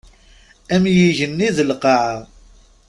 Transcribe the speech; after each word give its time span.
Am 0.73 0.83
yigenni 0.95 1.49
d 1.55 1.57
lqaɛa. 1.69 2.17